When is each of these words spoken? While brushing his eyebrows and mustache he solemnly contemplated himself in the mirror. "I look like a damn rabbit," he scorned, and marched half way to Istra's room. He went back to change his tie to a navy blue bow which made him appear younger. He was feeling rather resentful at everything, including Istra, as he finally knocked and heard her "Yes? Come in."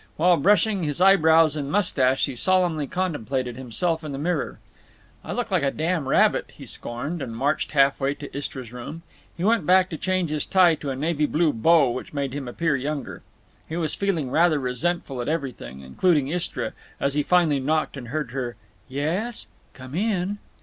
While 0.17 0.37
brushing 0.37 0.81
his 0.81 0.99
eyebrows 0.99 1.55
and 1.55 1.71
mustache 1.71 2.25
he 2.25 2.33
solemnly 2.33 2.87
contemplated 2.87 3.55
himself 3.55 4.03
in 4.03 4.13
the 4.13 4.17
mirror. 4.17 4.57
"I 5.23 5.31
look 5.31 5.51
like 5.51 5.61
a 5.61 5.69
damn 5.69 6.07
rabbit," 6.07 6.49
he 6.57 6.65
scorned, 6.65 7.21
and 7.21 7.37
marched 7.37 7.73
half 7.73 7.99
way 7.99 8.15
to 8.15 8.35
Istra's 8.35 8.73
room. 8.73 9.03
He 9.37 9.43
went 9.43 9.67
back 9.67 9.91
to 9.91 9.97
change 9.97 10.31
his 10.31 10.43
tie 10.47 10.73
to 10.73 10.89
a 10.89 10.95
navy 10.95 11.27
blue 11.27 11.53
bow 11.53 11.91
which 11.91 12.13
made 12.13 12.33
him 12.33 12.47
appear 12.47 12.75
younger. 12.75 13.21
He 13.69 13.77
was 13.77 13.93
feeling 13.93 14.31
rather 14.31 14.57
resentful 14.57 15.21
at 15.21 15.27
everything, 15.29 15.81
including 15.81 16.29
Istra, 16.29 16.73
as 16.99 17.13
he 17.13 17.21
finally 17.21 17.59
knocked 17.59 17.95
and 17.95 18.07
heard 18.07 18.31
her 18.31 18.55
"Yes? 18.89 19.45
Come 19.75 19.93
in." 19.93 20.39